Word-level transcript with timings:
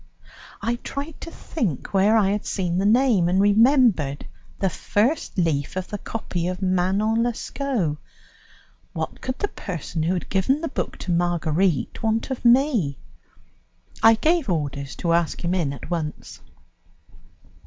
I 0.63 0.77
tried 0.77 1.21
to 1.21 1.29
think 1.29 1.93
where 1.93 2.17
I 2.17 2.31
had 2.31 2.43
seen 2.47 2.79
the 2.79 2.87
name, 2.87 3.29
and 3.29 3.39
remembered 3.39 4.25
the 4.57 4.67
first 4.67 5.37
leaf 5.37 5.75
of 5.75 5.89
the 5.89 5.99
copy 5.99 6.47
of 6.47 6.59
Manon 6.59 7.21
Lescaut. 7.21 7.97
What 8.93 9.21
could 9.21 9.37
the 9.37 9.47
person 9.47 10.01
who 10.01 10.15
had 10.15 10.27
given 10.29 10.61
the 10.61 10.69
book 10.69 10.97
to 11.05 11.11
Marguerite 11.11 12.01
want 12.01 12.31
of 12.31 12.43
me? 12.43 12.97
I 14.01 14.15
gave 14.15 14.49
orders 14.49 14.95
to 14.95 15.13
ask 15.13 15.43
him 15.43 15.53
in 15.53 15.71
at 15.71 15.91
once. 15.91 16.39